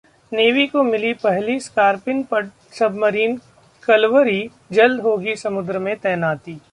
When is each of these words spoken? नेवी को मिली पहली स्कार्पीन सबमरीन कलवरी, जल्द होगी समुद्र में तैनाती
नेवी 0.31 0.65
को 0.67 0.83
मिली 0.83 1.11
पहली 1.13 1.59
स्कार्पीन 1.59 2.23
सबमरीन 2.79 3.37
कलवरी, 3.87 4.49
जल्द 4.71 5.01
होगी 5.01 5.35
समुद्र 5.35 5.79
में 5.79 5.95
तैनाती 5.95 6.61